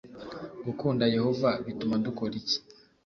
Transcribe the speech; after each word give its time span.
Gukunda 0.65 1.03
yehova 1.15 1.49
bituma 1.65 1.95
dukora 2.05 2.33
iki 2.41 2.57